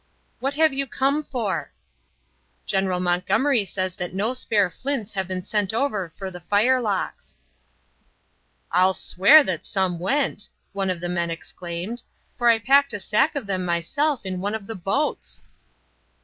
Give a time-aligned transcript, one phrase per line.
[0.39, 1.73] "What have you come for?"
[2.65, 7.37] "General Montgomery says that no spare flints have been sent over for the firelocks."
[8.71, 12.01] "I'll swear that some went," one of the men exclaimed,
[12.35, 15.45] "for I packed a sack of them myself in one of the boats."